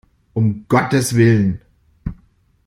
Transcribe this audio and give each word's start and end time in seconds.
Um 0.33 0.65
Gottes 0.67 1.13
Willen! 1.15 1.61